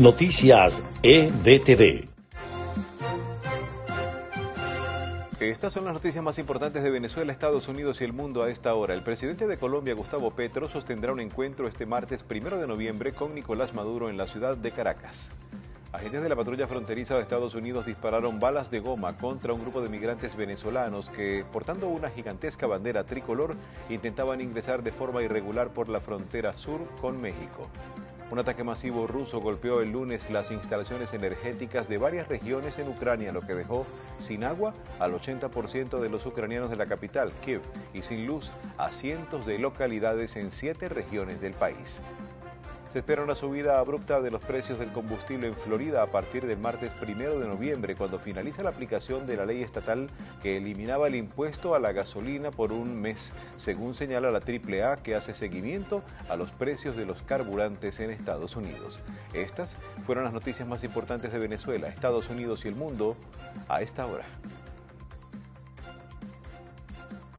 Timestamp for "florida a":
45.54-46.08